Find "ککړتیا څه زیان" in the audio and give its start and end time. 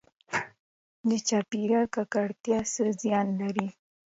1.95-3.27